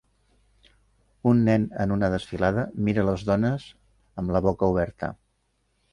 Un 1.31 1.43
nen 1.49 1.67
en 1.85 1.93
una 1.97 2.09
desfilada 2.15 2.65
mira 2.89 3.05
les 3.11 3.27
dones 3.31 3.69
amb 4.23 4.37
la 4.37 4.43
boca 4.51 4.71
oberta 4.75 5.15